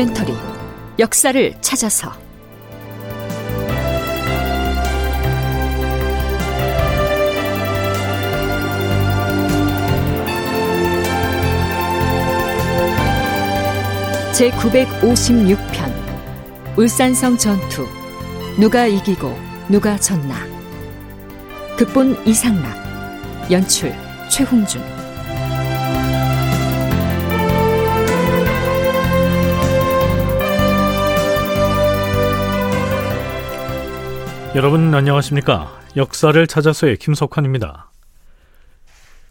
[0.00, 0.34] 다큐멘터리
[0.98, 2.10] 역사를 찾아서.
[14.32, 15.58] 제 956편
[16.78, 17.86] 울산성 전투.
[18.58, 20.34] 누가 이기고 누가 졌나.
[21.76, 23.94] 극본 이상락 연출
[24.30, 24.82] 최홍준
[34.56, 35.80] 여러분 안녕하십니까?
[35.96, 37.92] 역사를 찾아서의 김석환입니다.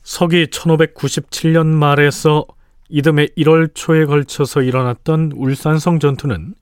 [0.01, 2.45] 서기 1597년 말에서
[2.87, 6.55] 이듬해 1월 초에 걸쳐서 일어났던 울산성 전투는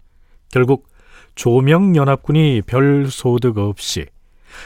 [0.52, 0.90] 결국
[1.36, 4.08] 조명 연합군이 별 소득 없이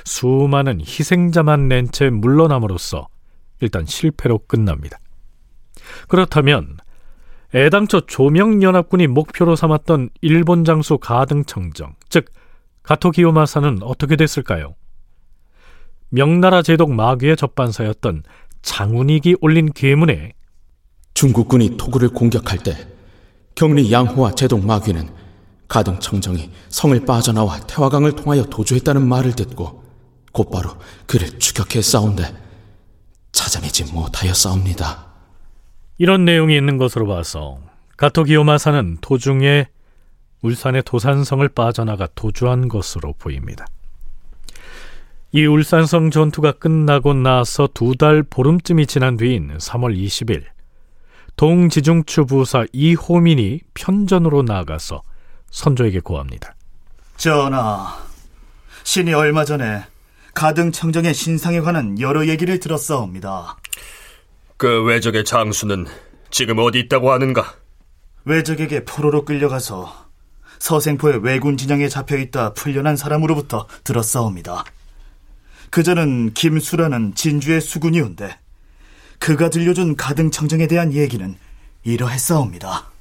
[0.06, 3.10] 수많은 희생자만 낸 채 물러남으로써
[3.60, 5.00] 일단 실패로 끝납니다.
[6.08, 6.78] 그렇다면
[7.54, 12.32] 애당초 조명 연합군이 목표로 삼았던 일본 장수 가등청정, 즉
[12.84, 14.76] 가토기요마사는 어떻게 됐을까요?
[16.10, 18.24] 명나라 제독 마귀의 접반사였던
[18.62, 20.34] 장운익이 올린 계문에
[21.14, 22.88] 중국군이 토구를 공격할 때
[23.56, 25.10] 경리 양호와 제독 마귀는
[25.68, 29.84] 가등청정이 성을 빠져나와 태화강을 통하여 도주했다는 말을 듣고
[30.34, 30.72] 곧바로
[31.06, 32.24] 그를 추격해 싸운데
[33.32, 35.08] 찾아내지 못하여 싸웁니다.
[35.98, 37.60] 이런 내용이 있는 것으로 봐서
[37.96, 39.68] 가토기요마사는 도중에
[40.42, 43.66] 울산의 도산성을 빠져나가 도주한 것으로 보입니다.
[45.32, 50.44] 이 울산성 전투가 끝나고 나서 두 달 보름쯤이 지난 뒤인 3월 20일
[51.38, 55.02] 동지중추 부사 이호민이 편전으로 나가서
[55.52, 56.56] 선조에게 고합니다.
[57.18, 57.98] 전하,
[58.84, 59.84] 신이 얼마 전에
[60.34, 63.58] 가등청정의 신상에 관한 여러 얘기를 들었사옵니다.
[64.58, 65.86] 그 외적의 장수는
[66.30, 67.54] 지금 어디 있다고 하는가?
[68.26, 70.01] 외적에게 포로로 끌려가서
[70.62, 74.64] 서생포의 왜군 진영에 잡혀있다 풀려난 사람으로부터 들었사옵니다.
[75.72, 78.38] 그저는 김수라는 진주의 수군이온데
[79.18, 81.36] 그가 들려준 가등청정에 대한 얘기는
[81.84, 82.92] 이러했사옵니다.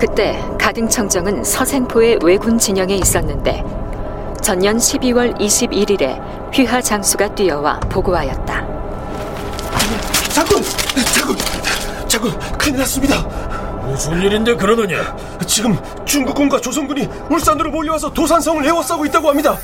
[0.00, 3.62] 그때 가등청정은 서생포의 왜군 진영에 있었는데
[4.42, 8.65] 전년 12월 21일에 휘하 장수가 뛰어와 보고하였다.
[12.16, 12.38] 장군!
[12.58, 13.22] 큰일 났습니다!
[13.84, 15.16] 무슨 일인데 그러느냐?
[15.46, 19.56] 지금 중국군과 조선군이 울산으로 몰려와서 도산성을 에워싸고 있다고 합니다.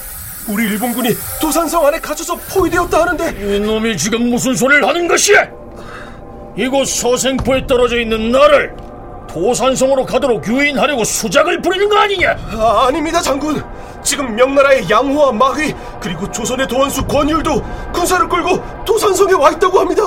[0.46, 1.10] 우리 일본군이
[1.40, 5.48] 도산성 안에 갇혀서 포위되었다 하는데 이놈이 지금 무슨 소리를 하는 것이야?
[6.56, 8.76] 이곳 서생포에 떨어져 있는 나를
[9.28, 12.36] 도산성으로 가도록 유인하려고 수작을 부리는 거 아니냐?
[12.54, 13.62] 아, 아닙니다 장군
[14.02, 17.62] 지금 명나라의 양호와 마휘 그리고 조선의 도원수 권율도
[17.92, 20.02] 군사를 끌고 도산성에 와 있다고 합니다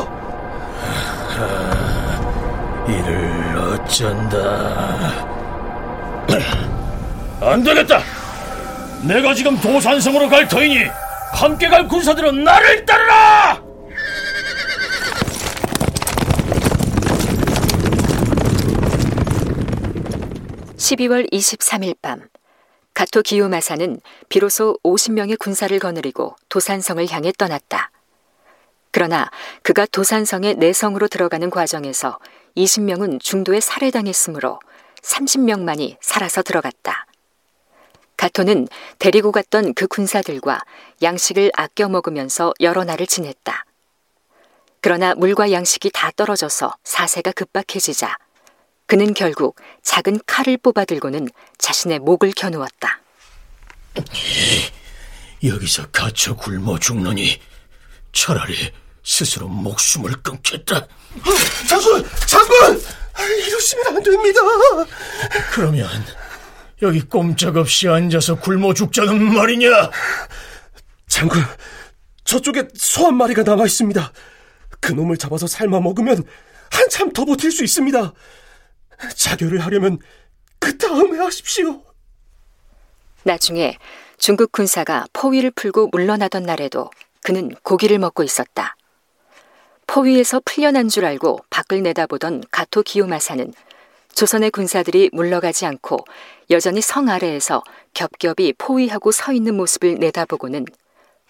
[2.87, 5.25] 이를 어쩐다.
[7.41, 8.01] 안 되겠다!
[9.03, 10.85] 내가 지금 도산성으로 갈 터이니
[11.33, 13.63] 함께 갈 군사들은 나를 따르라!
[20.77, 22.21] 12월 23일 밤
[22.93, 27.91] 가토 기요마사는 비로소 50명의 군사를 거느리고 도산성을 향해 떠났다.
[28.91, 29.29] 그러나
[29.63, 32.19] 그가 도산성의 내성으로 들어가는 과정에서
[32.57, 34.59] 20명은 중도에 살해당했으므로
[35.01, 37.05] 30명만이 살아서 들어갔다.
[38.17, 38.67] 가토는
[38.97, 40.61] 데리고 갔던 그 군사들과
[41.01, 43.65] 양식을 아껴 먹으면서 여러 날을 지냈다.
[44.81, 48.17] 그러나 물과 양식이 다 떨어져서 사세가 급박해지자
[48.87, 51.27] 그는 결국 작은 칼을 뽑아 들고는
[51.57, 53.01] 자신의 목을 겨누었다.
[55.43, 57.39] 여기서 갇혀 굶어 죽느니
[58.13, 58.71] 차라리
[59.05, 60.87] 스스로 목숨을 끊겠다.
[61.69, 62.03] 장군!
[62.27, 62.81] 장군!
[63.47, 64.41] 이러시면 안 됩니다
[65.53, 65.87] 그러면
[66.81, 69.69] 여기 꼼짝없이 앉아서 굶어 죽자는 말이냐?
[71.07, 71.41] 장군
[72.25, 74.11] 저쪽에 소 한 마리가 남아 있습니다
[74.81, 76.25] 그 놈을 잡아서 삶아 먹으면
[76.71, 78.11] 한참 더 버틸 수 있습니다
[79.15, 79.99] 자교를 하려면
[80.59, 81.81] 그 다음에 하십시오.
[83.23, 83.77] 나중에
[84.17, 86.89] 중국 군사가 포위를 풀고 물러나던 날에도
[87.21, 88.75] 그는 고기를 먹고 있었다.
[89.95, 93.53] 포위에서 풀려난 줄 알고 밖을 내다보던 가토 기요마사는
[94.13, 95.99] 조선의 군사들이 물러가지 않고
[96.49, 97.63] 여전히 성 아래에서
[97.93, 100.65] 겹겹이 포위하고 서 있는 모습을 내다보고는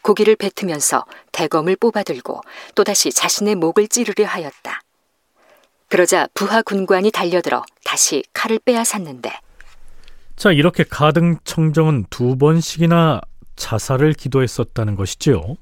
[0.01, 2.41] 고기를 뱉으면서 대검을 뽑아들고
[2.73, 4.81] 또다시 자신의 목을 찌르려 하였다.
[5.88, 9.31] 그러자 부하 군관이 달려들어 다시 칼을 빼앗았는데
[10.38, 13.21] 자, 이렇게 가등 청정은 두 번씩이나
[13.57, 15.56] 자살을 기도했었다는 것이지요.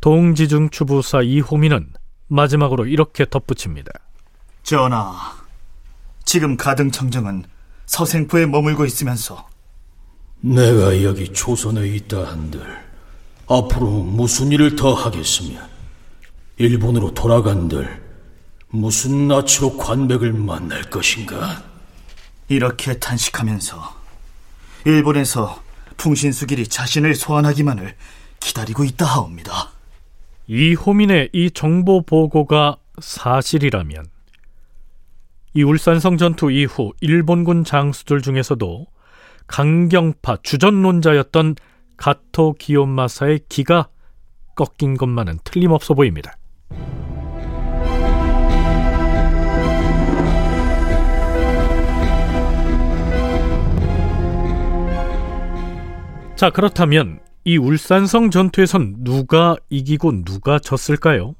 [0.00, 1.92] 동지중 추부사 이호민은
[2.28, 3.90] 마지막으로 이렇게 덧붙입니다.
[4.62, 5.34] 전하,
[6.24, 7.44] 지금 가등청정은
[7.86, 9.48] 서생포에 머물고 있으면서
[10.40, 12.60] 내가 여기 조선에 있다 한들
[13.48, 15.58] 앞으로 무슨 일을 더 하겠으며
[16.58, 18.06] 일본으로 돌아간들
[18.68, 21.62] 무슨 낯으로 관백을 만날 것인가?
[22.48, 23.96] 이렇게 탄식하면서
[24.84, 25.62] 일본에서
[25.96, 27.96] 풍신수길이 자신을 소환하기만을
[28.38, 29.77] 기다리고 있다 하옵니다.
[30.48, 34.06] 이호민의 이 정보 보고가 사실이라면
[35.52, 38.86] 이 울산성 전투 이후 일본군 장수들 중에서도
[39.46, 41.56] 강경파 주전론자였던
[41.98, 43.88] 가토 기요마사의 기가
[44.56, 46.36] 꺾인 것만은 틀림없어 보입니다.
[56.36, 61.34] 자, 그렇다면 이 울산성 전투에선 누가 이기고 누가 졌을까요?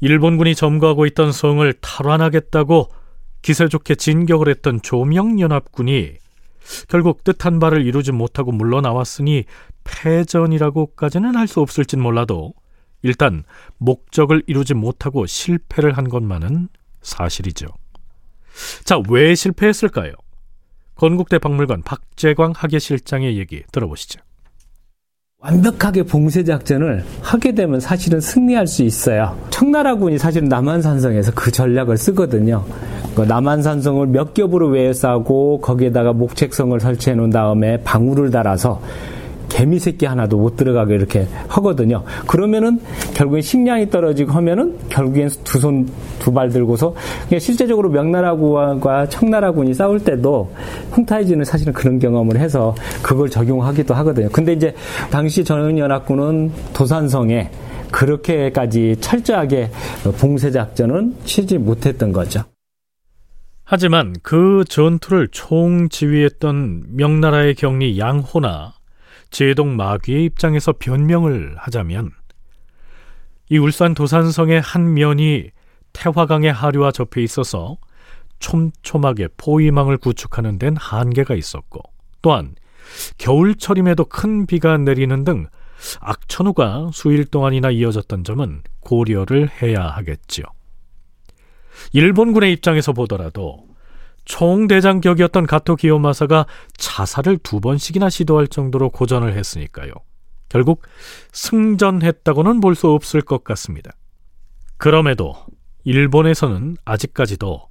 [0.00, 2.88] 일본군이 점거하고 있던 성을 탈환하겠다고
[3.42, 6.14] 기세 좋게 진격을 했던 조명연합군이
[6.88, 9.44] 결국 뜻한 바를 이루지 못하고 물러나왔으니
[9.84, 12.54] 패전이라고까지는 할 수 없을진 몰라도
[13.02, 13.44] 일단
[13.78, 16.68] 목적을 이루지 못하고 실패를 한 것만은
[17.02, 17.66] 사실이죠.
[18.84, 20.12] 자, 왜 실패했을까요?
[20.94, 24.20] 건국대 박물관 박재광 학예실장의 얘기 들어보시죠.
[25.42, 29.36] 완벽하게 봉쇄 작전을 하게 되면 사실은 승리할 수 있어요.
[29.50, 32.64] 청나라군이 사실은 남한산성에서 그 전략을 쓰거든요.
[33.16, 38.80] 그 남한산성을 몇 겹으로 외싸고 거기에다가 목책성을 설치해 놓은 다음에 방울을 달아서
[39.52, 42.04] 개미 새끼 하나도 못 들어가게 이렇게 하거든요.
[42.26, 42.80] 그러면은
[43.14, 45.86] 결국엔 식량이 떨어지고 하면은 결국엔 두 손
[46.18, 46.94] 두 발 들고서
[47.38, 50.52] 실제적으로 명나라군과 청나라군이 싸울 때도
[50.96, 54.28] 홍타이지는 사실은 그런 경험을 해서 그걸 적용하기도 하거든요.
[54.30, 54.74] 근데 이제
[55.10, 57.50] 당시 전연합군은 도산성에
[57.90, 59.70] 그렇게까지 철저하게
[60.20, 62.44] 봉쇄 작전은 치지 못했던 거죠.
[63.64, 68.74] 하지만 그 전투를 총지휘했던 명나라의 경리 양호나
[69.32, 72.10] 제동 마귀의 입장에서 변명을 하자면
[73.48, 75.50] 이 울산 도산성의 한 면이
[75.94, 77.78] 태화강의 하류와 접해 있어서
[78.38, 81.80] 촘촘하게 포위망을 구축하는 데는 한계가 있었고
[82.20, 82.54] 또한
[83.18, 85.46] 겨울철임에도 큰 비가 내리는 등
[86.00, 90.44] 악천후가 수일 동안이나 이어졌던 점은 고려를 해야 하겠지요.
[91.92, 93.71] 일본군의 입장에서 보더라도
[94.24, 96.46] 총대장격이었던 가토 기요마사가
[96.76, 99.92] 자살을 두 번씩이나 시도할 정도로 고전을 했으니까요.
[100.48, 100.82] 결국
[101.32, 103.92] 승전했다고는 볼 수 없을 것 같습니다.
[104.76, 105.34] 그럼에도
[105.84, 107.68] 일본에서는 아직까지도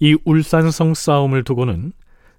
[0.00, 1.92] 이 울산성 싸움을 두고는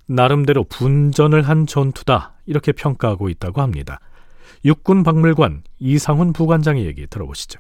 [0.05, 3.99] 나름대로 분전을 한 전투다 이렇게 평가하고 있다고 합니다.
[4.65, 7.59] 육군 박물관 이상훈 부관장의 얘기 들어보시죠.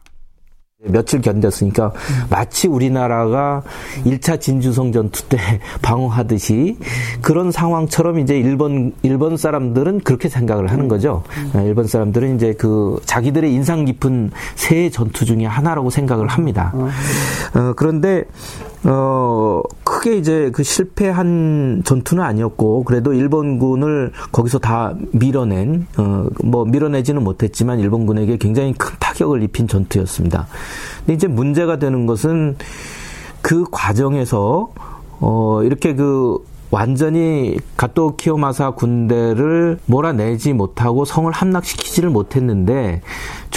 [0.85, 1.93] 며칠 견뎠으니까
[2.29, 3.63] 마치 우리나라가
[4.05, 5.37] 1차 진주성 전투 때
[5.81, 6.77] 방어하듯이
[7.21, 11.23] 그런 상황처럼 이제 일본 일본 사람들은 그렇게 생각을 하는 거죠.
[11.55, 16.73] 일본 사람들은 이제 그 자기들의 인상 깊은 새 전투 중에 하나라고 생각을 합니다.
[17.53, 18.23] 어, 그런데
[18.85, 27.23] 어, 크게 이제 그 실패한 전투는 아니었고, 그래도 일본군을 거기서 다 밀어낸, 어, 뭐 밀어내지는
[27.23, 30.47] 못했지만 일본군에게 굉장히 큰 타격을 입힌 전투였습니다.
[30.99, 32.57] 근데 이제 문제가 되는 것은
[33.41, 34.69] 그 과정에서,
[35.19, 36.39] 어, 이렇게 그
[36.73, 43.03] 완전히 가토 키오마사 군대를 몰아내지 못하고 성을 함락시키지를 못했는데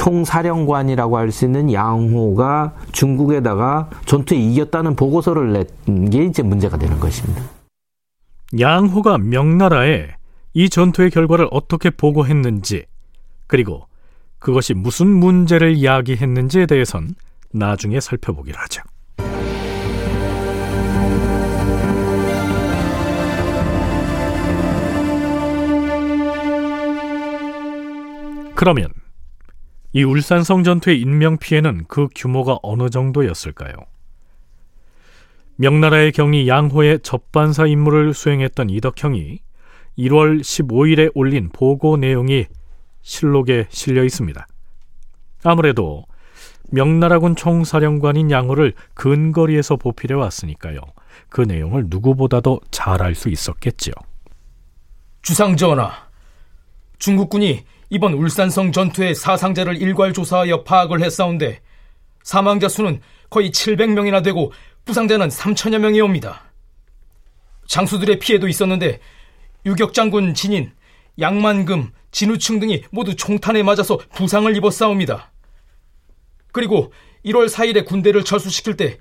[0.06, 7.42] 총사령관이라고 할 수 있는 양호가 중국에다가 전투에 이겼다는 보고서를 낸 게 이제 문제가 되는 것입니다.
[8.60, 10.10] 양호가 명나라에
[10.54, 12.84] 이 전투의 결과를 어떻게 보고했는지
[13.48, 13.86] 그리고
[14.38, 17.16] 그것이 무슨 문제를 야기했는지에 대해선
[17.52, 18.82] 나중에 살펴보기로 하죠.
[28.54, 28.88] 그러면
[29.96, 33.72] 이 울산성 전투의 인명 피해는 그 규모가 어느 정도였을까요?
[35.56, 39.38] 명나라의 경리 양호의 접반사 임무를 수행했던 이덕형이
[39.96, 42.44] 1월 15일에 올린 보고 내용이
[43.00, 44.46] 실록에 실려 있습니다.
[45.42, 46.04] 아무래도
[46.70, 50.78] 명나라군 총사령관인 양호를 근거리에서 보필해 왔으니까요.
[51.30, 53.94] 그 내용을 누구보다도 잘 알 수 있었겠지요.
[55.22, 55.90] 주상전하,
[56.98, 61.60] 중국군이 이번 울산성 전투의 사상자를 일괄 조사하여 파악을 했사온데
[62.22, 63.00] 사망자 수는
[63.30, 64.52] 거의 700명이나 되고
[64.84, 66.42] 부상자는 3천여 명이옵니다.
[67.66, 69.00] 장수들의 피해도 있었는데
[69.64, 70.72] 유격장군 진인
[71.18, 75.32] 양만금, 진우층 등이 모두 총탄에 맞아서 부상을 입었사옵니다.
[76.52, 76.92] 그리고
[77.24, 78.98] 1월 4일에 군대를 철수시킬 때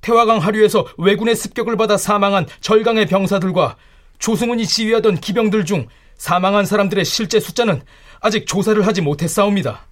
[0.00, 3.76] 태화강 하류에서 왜군의 습격을 받아 사망한 절강의 병사들과
[4.18, 7.82] 조승훈이 지휘하던 기병들 중 사망한 사람들의 실제 숫자는
[8.20, 9.86] 아직 조사를 하지 못했사옵니다.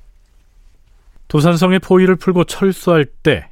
[1.29, 3.49] 도산성의 포위를 풀고 철수할 때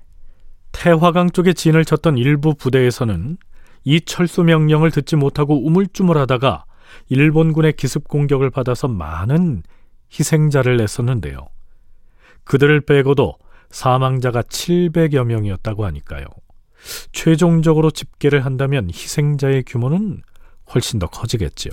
[0.72, 3.36] 태화강 쪽에 진을 쳤던 일부 부대에서는
[3.84, 6.64] 이 철수 명령을 듣지 못하고 우물쭈물하다가
[7.08, 9.62] 일본군의 기습 공격을 받아서 많은
[10.12, 11.48] 희생자를 냈었는데요.
[12.44, 13.36] 그들을 빼고도
[13.70, 16.26] 사망자가 700여 명이었다고 하니까요.
[17.12, 20.22] 최종적으로 집계를 한다면 희생자의 규모는
[20.74, 21.72] 훨씬 더 커지겠지요.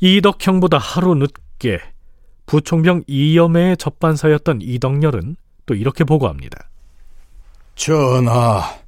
[0.00, 1.80] 이덕형보다 하루 늦게
[2.46, 5.36] 부총병 이염의 접반사였던 이덕열은
[5.66, 6.70] 또 이렇게 보고합니다.
[7.74, 8.78] 전하,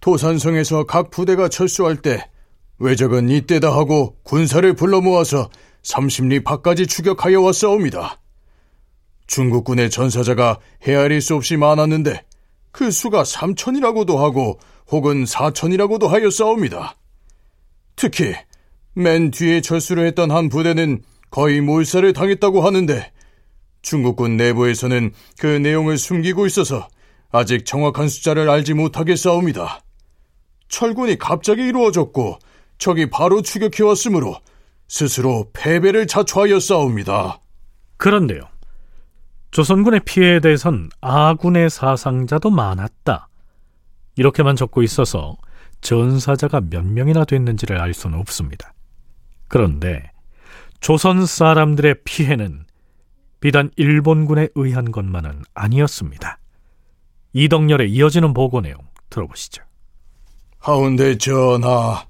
[0.00, 2.28] 도산성에서 각 부대가 철수할 때
[2.78, 5.50] 왜적은 이때다 하고 군사를 불러 모아서
[5.82, 8.18] 30리 밖까지 추격하여 왔사옵니다.
[9.26, 12.24] 중국군의 전사자가 헤아릴 수 없이 많았는데
[12.72, 14.58] 그 수가 3천이라고도 하고
[14.90, 16.96] 혹은 4천이라고도 하였사옵니다.
[17.96, 18.34] 특히
[18.94, 23.12] 맨 뒤에 철수를 했던 한 부대는 거의 몰살을 당했다고 하는데
[23.82, 26.88] 중국군 내부에서는 그 내용을 숨기고 있어서
[27.30, 29.80] 아직 정확한 숫자를 알지 못하겠사옵니다.
[30.68, 32.38] 철군이 갑자기 이루어졌고
[32.78, 34.36] 적이 바로 추격해 왔으므로
[34.88, 37.40] 스스로 패배를 자초하였사옵니다.
[37.96, 38.42] 그런데요.
[39.52, 43.28] 조선군의 피해에 대해선 아군의 사상자도 많았다.
[44.16, 45.36] 이렇게만 적고 있어서
[45.80, 48.72] 전사자가 몇 명이나 됐는지를 알 수는 없습니다.
[49.50, 50.10] 그런데
[50.80, 52.64] 조선 사람들의 피해는
[53.40, 56.38] 비단 일본군에 의한 것만은 아니었습니다.
[57.32, 58.78] 이덕열에 이어지는 보고 내용
[59.10, 59.64] 들어보시죠.
[60.60, 62.04] 하운데 전하,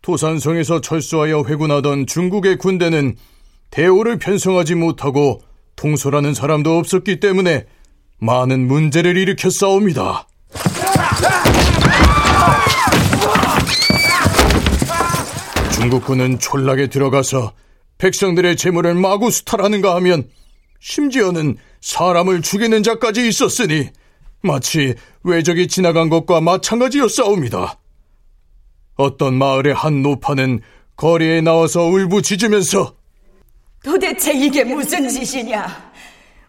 [0.00, 3.16] 토산성에서 철수하여 회군하던 중국의 군대는
[3.70, 5.42] 대우를 편성하지 못하고
[5.76, 7.66] 통솔하는 사람도 없었기 때문에
[8.18, 10.26] 많은 문제를 일으켰사옵니다.
[15.84, 17.52] 중국군은 촌락에 들어가서
[17.98, 20.26] 백성들의 재물을 마구 수탈하는가 하면
[20.80, 23.90] 심지어는 사람을 죽이는 자까지 있었으니
[24.40, 27.78] 마치 외적이 지나간 것과 마찬가지였사옵니다.
[28.96, 30.60] 어떤 마을의 한 노파는
[30.96, 32.94] 거리에 나와서 울부짖으면서
[33.82, 35.92] 도대체 이게 무슨 짓이냐?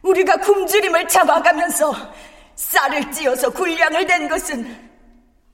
[0.01, 1.93] 우리가 굶주림을 잡아가면서
[2.55, 4.65] 쌀을 찌어서 군량을 댄 것은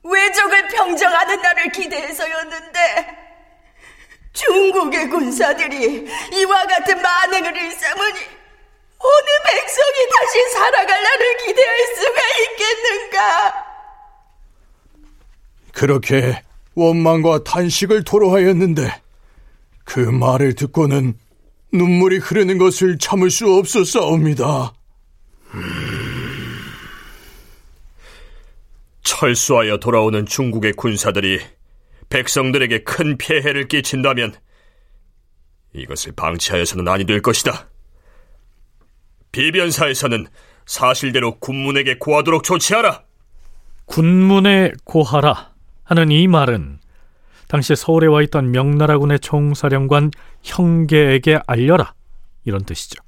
[0.04, 3.31] 외적을 평정하는 날을 기대해서였는데
[4.32, 8.18] 중국의 군사들이 이와 같은 만행을 일삼으니
[8.98, 12.20] 어느 백성이 다시 살아갈 날을 기대할 수가
[12.50, 13.72] 있겠는가?
[15.72, 16.42] 그렇게
[16.74, 19.02] 원망과 탄식을 토로하였는데
[19.84, 21.18] 그 말을 듣고는
[21.72, 24.72] 눈물이 흐르는 것을 참을 수 없었사옵니다.
[29.02, 31.40] 철수하여 돌아오는 중국의 군사들이
[32.12, 34.34] 백성들에게 큰 폐해를 끼친다면
[35.72, 37.68] 이것을 방치하여서는 아니 될 것이다.
[39.32, 40.26] 비변사에서는
[40.66, 43.02] 사실대로 군문에게 고하도록 조치하라.
[43.86, 45.52] 군문에 고하라
[45.84, 46.80] 하는 이 말은
[47.48, 50.10] 당시 서울에 와 있던 명나라군의 총사령관
[50.42, 51.94] 형계에게 알려라
[52.44, 53.02] 이런 뜻이죠.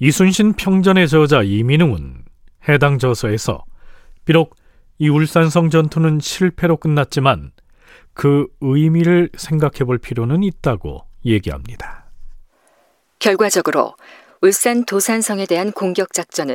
[0.00, 2.24] 이순신 평전의 저자 이민웅은
[2.68, 3.64] 해당 저서에서
[4.24, 4.54] 비록
[4.98, 7.50] 이 울산성 전투는 실패로 끝났지만
[8.14, 12.06] 그 의미를 생각해 볼 필요는 있다고 얘기합니다.
[13.18, 13.96] 결과적으로
[14.40, 16.54] 울산 도산성에 대한 공격 작전은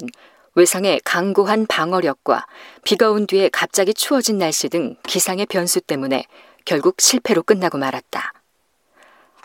[0.55, 2.45] 외상의 강고한 방어력과
[2.85, 6.25] 비가 온 뒤에 갑자기 추워진 날씨 등 기상의 변수 때문에
[6.63, 8.31] 결국 실패로 끝나고 말았다.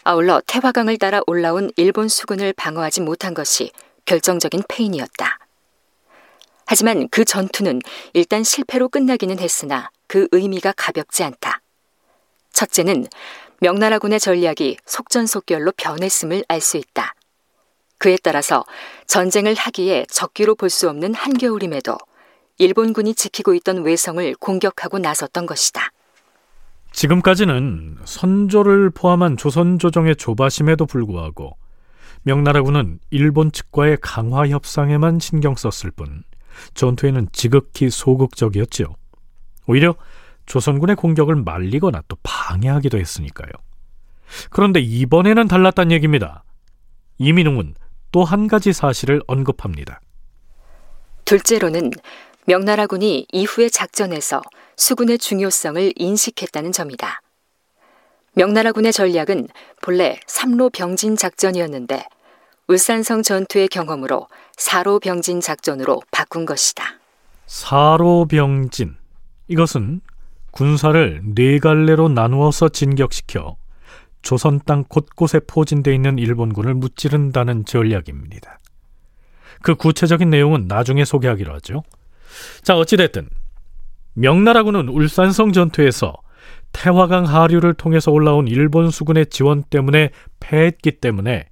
[0.05, 3.73] 아울러 태화강을 따라 올라온 일본 수군을 방어하지 못한 것이
[4.09, 5.39] 결정적인 패인이었다.
[6.67, 7.81] 하지만 그 전투는
[8.15, 11.61] 일단 실패로 끝나기는 했으나 그 의미가 가볍지 않다.
[12.55, 13.07] 첫째는
[13.61, 17.15] 명나라군의 전략이 속전속결로 변했음을 알 수 있다.
[17.99, 18.65] 그에 따라서
[19.07, 21.99] 전쟁을 하기에 적기로 볼 수 없는 한겨울임에도
[22.57, 25.91] 일본군이 지키고 있던 외성을 공격하고 나섰던 것이다.
[26.93, 31.59] 지금까지는 선조를 포함한 조선 조정의 조바심에도 불구하고
[32.23, 36.23] 명나라군은 일본 측과의 강화 협상에만 신경 썼을 뿐
[36.75, 38.95] 전투에는 지극히 소극적이었지요.
[39.67, 39.95] 오히려
[40.47, 43.51] 조선군의 공격을 말리거나 또 방해하기도 했으니까요.
[44.51, 46.45] 그런데 이번에는 달랐단 얘기입니다.
[47.19, 47.75] 이민웅은
[48.11, 50.01] 또 한 가지 사실을 언급합니다.
[51.27, 51.91] 둘째로는
[52.47, 54.41] 명나라군이 이후의 작전에서
[54.77, 57.21] 수군의 중요성을 인식했다는 점이다.
[58.35, 59.49] 명나라군의 전략은
[59.83, 62.05] 본래 삼로 병진 작전이었는데
[62.69, 66.85] 울산성 전투의 경험으로 사로 병진 작전으로 바꾼 것이다.
[67.47, 68.97] 사로 병진
[69.49, 70.01] 이것은
[70.51, 73.57] 군사를 네 갈래로 나누어서 진격시켜
[74.23, 78.59] 조선 땅 곳곳에 포진되어 있는 일본군을 무찌른다는 전략입니다.
[79.63, 81.83] 그 구체적인 내용은 나중에 소개하기로 하죠.
[82.63, 83.29] 자, 어찌됐든
[84.15, 86.15] 명나라군은 울산성 전투에서
[86.73, 91.49] 태화강 하류를 통해서 올라온 일본 수군의 지원 때문에 패했기 때문에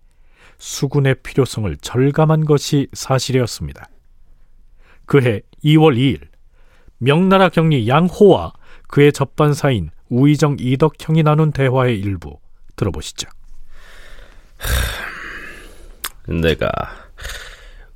[0.59, 3.89] 수군의 필요성을 절감한 것이 사실이었습니다.
[5.07, 6.21] 그해 2월 2일
[6.99, 8.53] 명나라 경리 양호와
[8.89, 12.39] 그의 접반사인 우의정 이덕형이 나눈 대화의 일부
[12.77, 13.29] 들어보시죠.
[16.29, 16.71] 내가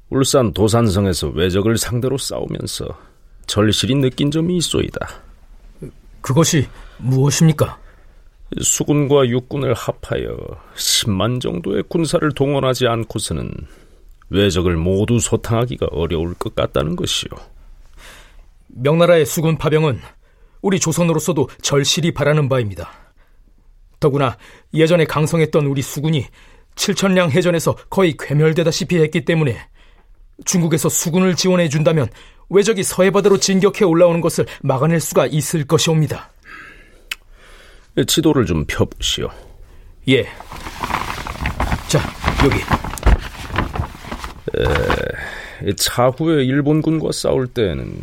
[0.08, 2.86] 울산 도산성에서 외적을 상대로 싸우면서
[3.46, 5.08] 절실히 느낀 점이 있소이다.
[6.20, 6.68] 그것이
[7.02, 7.78] 무엇입니까?
[8.60, 10.36] 수군과 육군을 합하여
[10.74, 13.50] 10만 정도의 군사를 동원하지 않고서는
[14.30, 17.30] 외적을 모두 소탕하기가 어려울 것 같다는 것이요.
[18.68, 20.00] 명나라의 수군 파병은
[20.62, 22.90] 우리 조선으로서도 절실히 바라는 바입니다.
[23.98, 24.36] 더구나
[24.72, 26.26] 예전에 강성했던 우리 수군이
[26.74, 29.58] 7천량 해전에서 거의 괴멸되다시피 했기 때문에
[30.44, 32.08] 중국에서 수군을 지원해 준다면
[32.48, 36.30] 외적이 서해바다로 진격해 올라오는 것을 막아낼 수가 있을 것이옵니다.
[38.06, 39.28] 지도를 좀 펴보시오.
[40.08, 40.24] 예.
[41.88, 42.00] 자,
[42.44, 42.56] 여기.
[45.66, 47.94] 에, 차후에 일본군과 싸울 때는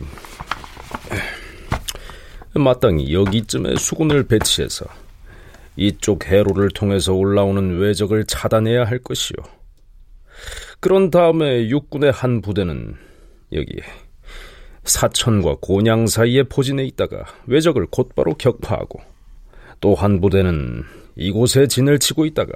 [2.53, 4.85] 마땅히 여기쯤에 수군을 배치해서
[5.75, 9.35] 이쪽 해로를 통해서 올라오는 외적을 차단해야 할 것이오.
[10.79, 12.95] 그런 다음에 육군의 한 부대는
[13.53, 13.81] 여기
[14.83, 19.01] 사천과 곤양 사이에 포진해 있다가 외적을 곧바로 격파하고
[19.79, 20.83] 또 한 부대는
[21.15, 22.51] 이곳에 진을 치고 있다가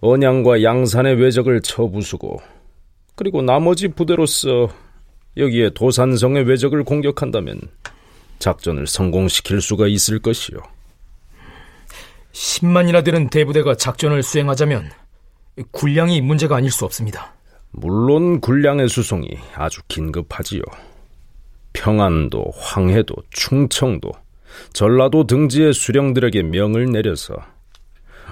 [0.00, 2.40] 언양과 양산의 외적을 쳐부수고
[3.14, 4.68] 그리고 나머지 부대로서
[5.36, 7.60] 여기에 도산성의 외적을 공격한다면
[8.38, 10.58] 작전을 성공시킬 수가 있을 것이요.
[12.32, 14.90] 10만이나 되는 대부대가 작전을 수행하자면
[15.72, 17.34] 군량이 문제가 아닐 수 없습니다.
[17.72, 20.62] 물론 군량의 수송이 아주 긴급하지요.
[21.72, 24.10] 평안도, 황해도, 충청도,
[24.72, 27.34] 전라도 등지의 수령들에게 명을 내려서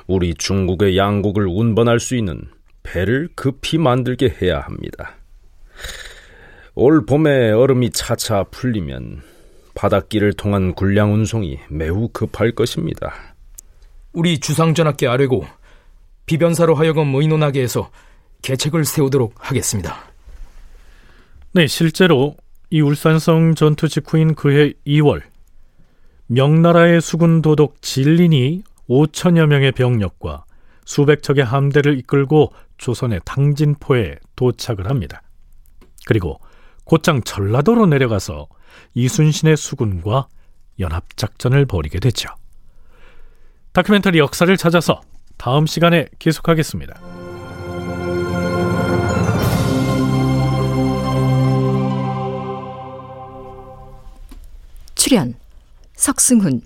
[0.07, 2.43] 우리 중국의 양국을 운반할 수 있는
[2.83, 5.17] 배를 급히 만들게 해야 합니다.
[6.75, 9.23] 올 봄에 얼음이 차차 풀리면
[9.75, 13.15] 바닷길을 통한 군량 운송이 매우 급할 것입니다.
[14.13, 15.45] 우리 주상전하께 아뢰고
[16.27, 17.91] 비변사로 하여금 의논하게 해서
[18.43, 19.97] 계책을 세우도록 하겠습니다.
[21.53, 22.37] 네, 실제로
[22.71, 25.23] 이 울산성 전투 직후인 그해 2월
[26.29, 30.45] 명나라의 수군 도독 진린이 5천여 명의 병력과
[30.85, 35.23] 수백 척의 함대를 이끌고 조선의 당진포에 도착을 합니다.
[36.07, 36.41] 그리고
[36.85, 38.47] 곧장 전라도로 내려가서
[38.95, 40.29] 이순신의 수군과
[40.79, 42.29] 연합작전을 벌이게 되죠.
[43.73, 45.01] 다큐멘터리 역사를 찾아서
[45.37, 47.01] 다음 시간에 계속하겠습니다.
[54.95, 55.35] 출연
[55.97, 56.61] 석승훈,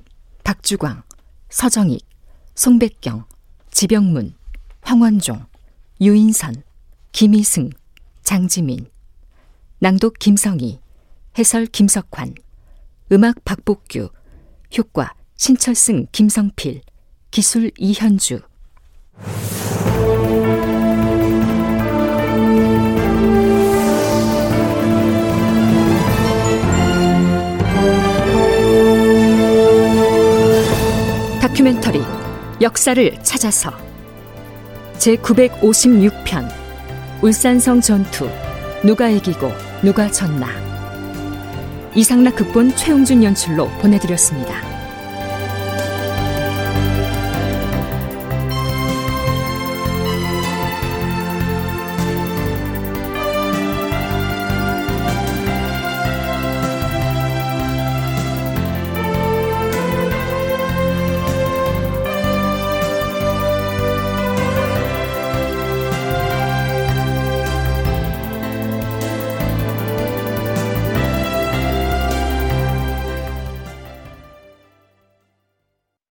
[0.44, 1.02] 박주광,
[1.48, 2.04] 서정익,
[2.54, 3.24] 송백경,
[3.70, 4.34] 지병문,
[4.82, 5.46] 황원종,
[6.00, 6.62] 유인선,
[7.12, 7.70] 김희승,
[8.22, 8.86] 장지민
[9.78, 10.80] 낭독 김성희
[11.38, 12.34] 해설 김석환
[13.12, 14.10] 음악 박복규
[14.76, 16.82] 효과 신철승 김성필
[17.30, 18.40] 기술 이현주
[31.60, 32.02] 다큐멘터리
[32.62, 33.70] 역사를 찾아서
[34.96, 36.48] 제 956편
[37.22, 38.30] 울산성 전투
[38.82, 40.48] 누가 이기고 누가 졌나
[41.94, 44.69] 이상락 극본 최용준 연출로 보내드렸습니다.